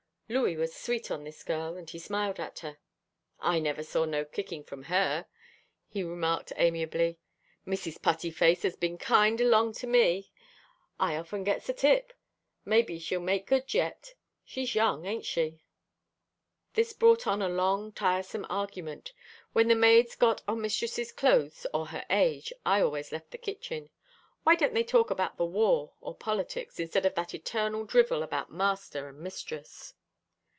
Louis 0.33 0.55
was 0.55 0.73
sweet 0.73 1.11
on 1.11 1.25
this 1.25 1.43
girl, 1.43 1.75
and 1.75 1.89
he 1.89 1.99
smiled 1.99 2.39
at 2.39 2.59
her. 2.59 2.77
"I 3.41 3.59
never 3.59 3.83
saw 3.83 4.05
no 4.05 4.23
kicking 4.23 4.63
from 4.63 4.83
her," 4.83 5.25
he 5.89 6.03
remarked 6.03 6.53
amiably. 6.55 7.19
"Mrs. 7.67 8.01
Putty 8.01 8.31
Face 8.31 8.61
has 8.63 8.77
been 8.77 8.97
kind 8.97 9.41
along 9.41 9.73
to 9.73 9.87
me. 9.87 10.31
I 10.97 11.17
often 11.17 11.43
gets 11.43 11.67
a 11.67 11.73
tip. 11.73 12.13
Maybe 12.63 12.97
she'll 12.97 13.19
make 13.19 13.45
good 13.45 13.73
yet. 13.73 14.13
She's 14.45 14.73
young, 14.73 15.05
ain't 15.05 15.25
she?" 15.25 15.65
This 16.75 16.93
brought 16.93 17.27
on 17.27 17.41
a 17.41 17.49
long, 17.49 17.91
tiresome 17.91 18.45
argument. 18.49 19.11
When 19.51 19.67
the 19.67 19.75
maids 19.75 20.15
got 20.15 20.43
on 20.47 20.61
mistress's 20.61 21.11
clothes 21.11 21.67
or 21.73 21.87
her 21.87 22.05
age, 22.09 22.53
I 22.65 22.79
always 22.79 23.11
left 23.11 23.31
the 23.31 23.37
kitchen. 23.37 23.89
Why 24.43 24.55
don't 24.55 24.73
they 24.73 24.85
talk 24.85 25.11
about 25.11 25.35
the 25.35 25.43
war 25.43 25.91
or 25.99 26.15
politics, 26.15 26.79
instead 26.79 27.05
of 27.05 27.15
that 27.15 27.33
eternal 27.35 27.83
drivel 27.83 28.23
about 28.23 28.49
master 28.49 29.09
and 29.09 29.19
mistress? 29.19 29.93